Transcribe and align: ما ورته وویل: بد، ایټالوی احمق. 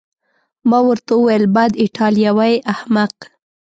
ما 0.69 0.79
ورته 0.87 1.11
وویل: 1.17 1.43
بد، 1.55 1.71
ایټالوی 1.83 2.53
احمق. 2.73 3.15